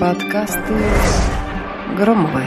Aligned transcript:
Подкасты 0.00 0.72
Громовой. 1.98 2.46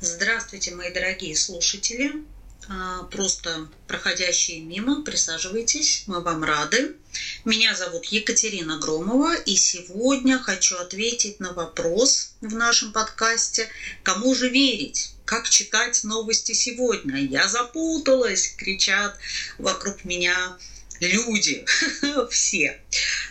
Здравствуйте, 0.00 0.74
мои 0.74 0.90
дорогие 0.90 1.36
слушатели. 1.36 2.24
А, 2.66 3.02
просто 3.04 3.68
проходящие 3.86 4.60
мимо, 4.60 5.02
присаживайтесь, 5.02 6.04
мы 6.06 6.20
вам 6.20 6.42
рады. 6.42 6.96
Меня 7.44 7.74
зовут 7.74 8.06
Екатерина 8.06 8.78
Громова, 8.78 9.34
и 9.34 9.56
сегодня 9.56 10.38
хочу 10.38 10.76
ответить 10.76 11.38
на 11.38 11.52
вопрос 11.52 12.32
в 12.40 12.54
нашем 12.54 12.92
подкасте 12.92 13.68
«Кому 14.02 14.34
же 14.34 14.48
верить? 14.48 15.12
Как 15.26 15.50
читать 15.50 16.02
новости 16.02 16.52
сегодня?» 16.52 17.18
«Я 17.18 17.46
запуталась!»– 17.46 18.54
кричат 18.56 19.18
вокруг 19.58 20.06
меня 20.06 20.56
люди, 21.00 21.66
все. 22.30 22.80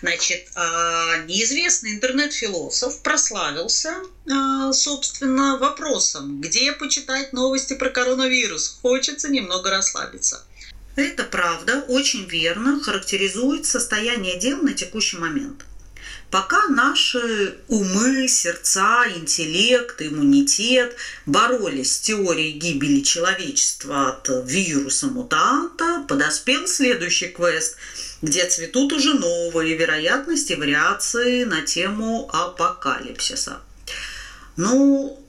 Значит, 0.04 0.49
а, 0.55 1.20
неизвестный 1.20 1.93
интернет-философ 1.93 2.99
прославился, 2.99 3.95
а, 4.29 4.73
собственно, 4.73 5.57
вопросом, 5.57 6.41
где 6.41 6.73
почитать 6.73 7.31
новости 7.31 7.73
про 7.73 7.89
коронавирус. 7.89 8.79
Хочется 8.81 9.29
немного 9.29 9.70
расслабиться. 9.70 10.43
Это 10.98 11.23
правда, 11.23 11.85
очень 11.88 12.27
верно 12.27 12.84
характеризует 12.84 13.66
состояние 13.66 14.38
дел 14.38 14.62
на 14.62 14.73
текущий 14.73 15.16
момент– 15.16 15.63
Пока 16.31 16.67
наши 16.67 17.57
умы, 17.67 18.27
сердца, 18.27 19.05
интеллект, 19.16 20.02
иммунитет 20.02 20.95
боролись 21.26 21.95
с 21.95 21.99
теорией 21.99 22.53
гибели 22.53 23.02
человечества 23.02 24.09
от 24.09 24.29
вируса-мутанта, 24.29 26.05
подоспел 26.07 26.67
следующий 26.67 27.27
квест, 27.27 27.77
где 28.23 28.48
цветут 28.48 28.93
уже 28.93 29.13
новые 29.13 29.77
вероятности 29.77 30.53
вариации 30.53 31.43
на 31.43 31.62
тему 31.62 32.29
апокалипсиса. 32.34 33.62
Ну, 34.55 35.20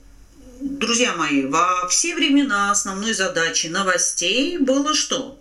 друзья 0.59 1.13
мои, 1.15 1.45
во 1.45 1.87
все 1.89 2.15
времена 2.15 2.71
основной 2.71 3.13
задачей 3.13 3.69
новостей 3.69 4.57
было 4.57 4.93
что? 4.93 5.39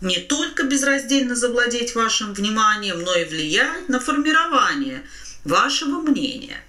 Не 0.00 0.18
только 0.20 0.64
безраздельно 0.64 1.34
завладеть 1.34 1.94
вашим 1.94 2.32
вниманием, 2.32 3.02
но 3.02 3.14
и 3.16 3.24
влиять 3.24 3.88
на 3.88 4.00
формирование 4.00 5.02
вашего 5.44 6.00
мнения. 6.00 6.62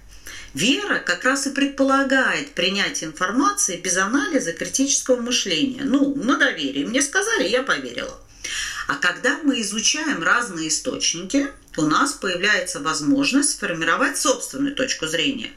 Вера 0.52 0.98
как 0.98 1.24
раз 1.24 1.46
и 1.46 1.50
предполагает 1.50 2.54
принятие 2.54 3.10
информации 3.10 3.76
без 3.76 3.96
анализа 3.96 4.52
критического 4.52 5.20
мышления. 5.20 5.82
Ну, 5.84 6.14
на 6.16 6.38
доверие. 6.38 6.86
Мне 6.86 7.02
сказали, 7.02 7.46
я 7.46 7.62
поверила. 7.62 8.18
А 8.88 8.96
когда 8.96 9.38
мы 9.44 9.60
изучаем 9.60 10.24
разные 10.24 10.68
источники, 10.68 11.48
у 11.76 11.82
нас 11.82 12.14
появляется 12.14 12.80
возможность 12.80 13.50
сформировать 13.50 14.18
собственную 14.18 14.74
точку 14.74 15.06
зрения. 15.06 15.52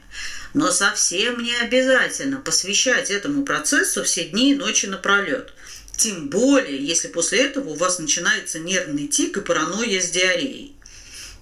Но 0.54 0.72
совсем 0.72 1.42
не 1.42 1.56
обязательно 1.56 2.38
посвящать 2.38 3.10
этому 3.10 3.44
процессу 3.44 4.04
все 4.04 4.26
дни 4.26 4.52
и 4.52 4.56
ночи 4.56 4.86
напролет. 4.86 5.54
Тем 5.95 6.30
более, 6.30 6.83
если 6.83 7.08
после 7.08 7.39
этого 7.45 7.69
у 7.69 7.75
вас 7.75 7.99
начинается 7.99 8.59
нервный 8.59 9.08
тик 9.08 9.38
и 9.38 9.41
паранойя 9.41 10.02
с 10.02 10.09
диареей. 10.09 10.75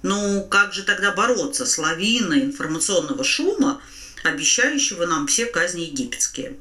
Ну, 0.04 0.46
как 0.50 0.74
же 0.74 0.84
тогда 0.84 1.12
бороться 1.12 1.66
с 1.66 1.78
лавиной 1.78 2.42
информационного 2.42 3.24
шума, 3.24 3.82
обещающего 4.24 5.06
нам 5.06 5.28
все 5.28 5.46
казни 5.46 5.84
египетские? 5.84 6.58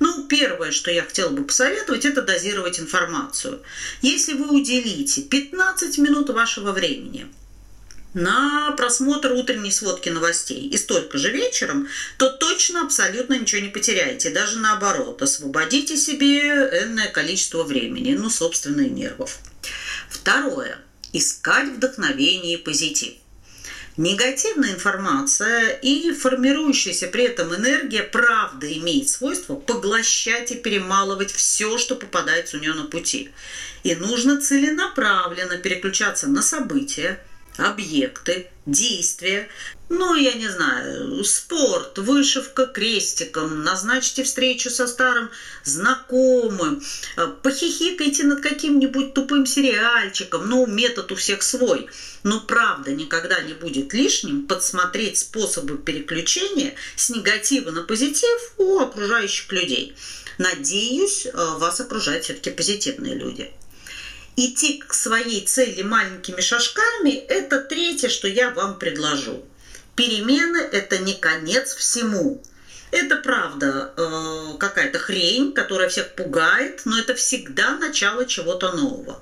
Ну, 0.00 0.26
первое, 0.26 0.70
что 0.70 0.90
я 0.90 1.02
хотела 1.02 1.30
бы 1.30 1.44
посоветовать, 1.44 2.04
это 2.04 2.22
дозировать 2.22 2.78
информацию. 2.80 3.62
Если 4.00 4.34
вы 4.34 4.48
уделите 4.48 5.22
15 5.22 5.98
минут 5.98 6.30
вашего 6.30 6.72
времени 6.72 7.28
на 8.14 8.72
просмотр 8.72 9.32
утренней 9.32 9.70
сводки 9.70 10.08
новостей 10.08 10.68
и 10.68 10.76
столько 10.76 11.18
же 11.18 11.30
вечером, 11.30 11.88
то 12.16 12.30
точно 12.30 12.82
абсолютно 12.82 13.34
ничего 13.34 13.60
не 13.60 13.68
потеряете. 13.68 14.30
Даже 14.30 14.58
наоборот, 14.58 15.20
освободите 15.22 15.96
себе 15.96 16.40
энное 16.40 17.08
количество 17.08 17.64
времени, 17.64 18.14
ну, 18.14 18.30
собственно, 18.30 18.80
и 18.80 18.90
нервов. 18.90 19.38
Второе. 20.08 20.78
Искать 21.12 21.68
вдохновение 21.68 22.54
и 22.54 22.62
позитив. 22.62 23.14
Негативная 23.98 24.74
информация 24.74 25.70
и 25.70 26.12
формирующаяся 26.12 27.08
при 27.08 27.24
этом 27.24 27.52
энергия 27.52 28.04
правда 28.04 28.72
имеет 28.72 29.08
свойство 29.08 29.56
поглощать 29.56 30.52
и 30.52 30.54
перемалывать 30.54 31.32
все, 31.32 31.78
что 31.78 31.96
попадается 31.96 32.56
у 32.56 32.60
нее 32.60 32.74
на 32.74 32.84
пути. 32.84 33.32
И 33.82 33.96
нужно 33.96 34.40
целенаправленно 34.40 35.56
переключаться 35.56 36.28
на 36.28 36.42
события, 36.42 37.20
объекты, 37.58 38.48
действия. 38.66 39.48
Ну, 39.88 40.14
я 40.14 40.34
не 40.34 40.48
знаю, 40.48 41.24
спорт, 41.24 41.98
вышивка 41.98 42.66
крестиком, 42.66 43.62
назначьте 43.64 44.22
встречу 44.22 44.70
со 44.70 44.86
старым 44.86 45.30
знакомым, 45.64 46.82
э, 47.16 47.26
похихикайте 47.42 48.24
над 48.24 48.42
каким-нибудь 48.42 49.14
тупым 49.14 49.46
сериальчиком. 49.46 50.48
Ну, 50.48 50.66
метод 50.66 51.10
у 51.12 51.14
всех 51.14 51.42
свой. 51.42 51.88
Но 52.22 52.40
правда 52.40 52.92
никогда 52.92 53.40
не 53.40 53.54
будет 53.54 53.94
лишним 53.94 54.46
подсмотреть 54.46 55.18
способы 55.18 55.78
переключения 55.78 56.74
с 56.96 57.08
негатива 57.10 57.70
на 57.70 57.82
позитив 57.82 58.52
у 58.58 58.78
окружающих 58.80 59.50
людей. 59.52 59.96
Надеюсь, 60.36 61.26
э, 61.26 61.30
вас 61.34 61.80
окружают 61.80 62.24
все-таки 62.24 62.50
позитивные 62.50 63.14
люди 63.14 63.50
идти 64.38 64.78
к 64.78 64.94
своей 64.94 65.44
цели 65.44 65.82
маленькими 65.82 66.40
шажками– 66.40 67.10
это 67.28 67.60
третье, 67.60 68.08
что 68.08 68.28
я 68.28 68.50
вам 68.50 68.78
предложу. 68.78 69.44
Перемены– 69.96 70.58
это 70.72 70.98
не 70.98 71.14
конец 71.14 71.74
всему. 71.74 72.40
Это 72.90 73.16
правда 73.16 73.92
э, 73.96 74.58
какая-то 74.58 74.98
хрень, 74.98 75.52
которая 75.52 75.88
всех 75.88 76.14
пугает, 76.14 76.82
но 76.84 76.98
это 76.98 77.14
всегда 77.14 77.76
начало 77.76 78.24
чего-то 78.24 78.72
нового. 78.72 79.20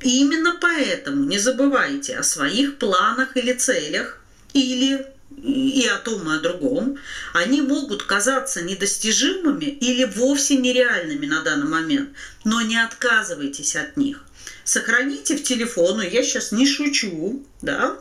И 0.00 0.20
именно 0.20 0.58
поэтому 0.60 1.24
не 1.24 1.38
забывайте 1.38 2.18
о 2.18 2.22
своих 2.22 2.78
планах 2.78 3.36
или 3.36 3.52
целях, 3.52 4.18
или 4.52 5.06
и 5.42 5.86
о 5.86 5.98
том, 5.98 6.30
и 6.30 6.36
о 6.36 6.40
другом, 6.40 6.98
они 7.34 7.60
могут 7.60 8.02
казаться 8.04 8.62
недостижимыми 8.62 9.64
или 9.64 10.04
вовсе 10.04 10.56
нереальными 10.56 11.26
на 11.26 11.42
данный 11.42 11.66
момент, 11.68 12.10
но 12.44 12.60
не 12.62 12.76
отказывайтесь 12.76 13.76
от 13.76 13.96
них. 13.96 14.22
Сохраните 14.64 15.36
в 15.36 15.42
телефоне, 15.42 16.08
я 16.08 16.22
сейчас 16.22 16.52
не 16.52 16.66
шучу, 16.66 17.44
да, 17.62 17.98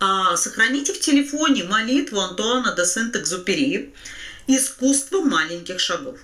а 0.00 0.36
сохраните 0.36 0.92
в 0.92 1.00
телефоне 1.00 1.64
молитву 1.64 2.20
Антуана 2.20 2.74
де 2.74 2.84
Сент-Экзупери 2.84 3.94
«Искусство 4.48 5.20
маленьких 5.20 5.78
шагов». 5.78 6.18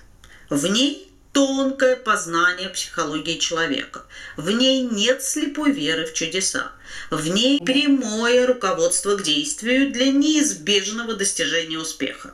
В 0.49 0.67
ней 0.67 1.08
тонкое 1.39 1.95
познание 1.95 2.67
психологии 2.67 3.37
человека. 3.37 4.03
В 4.35 4.51
ней 4.51 4.81
нет 4.81 5.23
слепой 5.23 5.71
веры 5.71 6.05
в 6.05 6.13
чудеса. 6.13 6.73
В 7.11 7.29
ней 7.29 7.61
прямое 7.61 8.45
руководство 8.45 9.15
к 9.15 9.23
действию 9.23 9.89
для 9.89 10.11
неизбежного 10.11 11.13
достижения 11.13 11.79
успеха. 11.79 12.33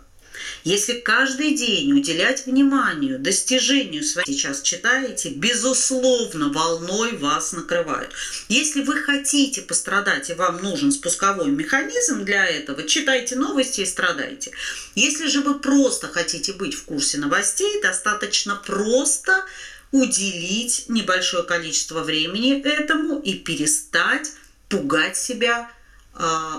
Если 0.66 0.94
каждый 0.94 1.54
день 1.54 1.94
уделять 1.94 2.48
вниманию 2.48 3.20
достижению 3.20 4.04
своего, 4.04 4.26
сейчас 4.26 4.64
читаете, 4.64 5.30
безусловно, 5.30 6.50
волной 6.52 7.16
вас 7.18 7.52
накрывают. 7.52 8.12
Если 8.50 8.82
вы 8.82 8.96
хотите 8.96 9.62
пострадать 9.62 10.32
и 10.32 10.34
вам 10.34 10.64
нужен 10.64 10.92
спусковой 10.92 11.52
механизм 11.52 12.26
для 12.26 12.48
этого, 12.48 12.82
читайте 12.82 13.36
новости 13.36 13.82
и 13.82 13.86
страдайте. 13.86 14.54
Если 14.96 15.28
же 15.28 15.42
вы 15.42 15.60
просто 15.60 16.08
хотите 16.08 16.52
быть 16.54 16.74
в 16.74 16.86
курсе 16.86 17.20
новостей, 17.20 17.80
достаточно 17.84 18.56
просто 18.56 19.46
уделить 19.92 20.86
небольшое 20.88 21.44
количество 21.44 22.02
времени 22.02 22.60
этому 22.60 23.20
и 23.20 23.36
перестать 23.36 24.32
пугать 24.68 25.16
себя 25.16 25.70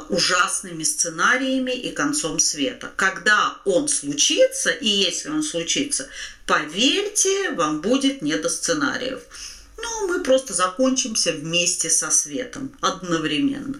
ужасными 0.09 0.83
сценариями 0.83 1.73
и 1.73 1.91
концом 1.93 2.39
света. 2.39 2.91
Когда 2.97 3.57
он 3.65 3.89
случится, 3.89 4.71
и 4.71 4.89
если 4.89 5.31
он 5.31 5.43
случится, 5.43 6.09
поверьте, 6.47 7.53
вам 7.53 7.81
будет 7.81 8.23
не 8.23 8.37
до 8.37 8.49
сценариев. 8.49 9.21
Ну, 9.79 10.09
мы 10.09 10.23
просто 10.23 10.55
закончимся 10.55 11.33
вместе 11.33 11.91
со 11.91 12.11
светом 12.11 12.71
одновременно. 12.81 13.77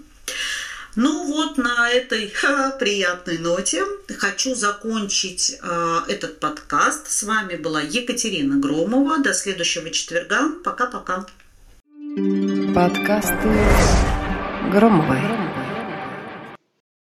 Ну 0.95 1.27
вот 1.27 1.59
на 1.59 1.91
этой 1.91 2.31
ха, 2.31 2.71
приятной 2.71 3.37
ноте 3.37 3.85
хочу 4.17 4.55
закончить 4.55 5.59
э, 5.63 6.01
этот 6.09 6.41
подкаст. 6.41 7.11
С 7.11 7.23
вами 7.23 7.57
была 7.57 7.83
Екатерина 7.83 8.57
Громова. 8.57 9.19
До 9.19 9.35
следующего 9.35 9.91
четверга. 9.91 10.53
Пока-пока. 10.65 11.27
Подкасты 12.75 13.51
Громовой. 14.73 15.46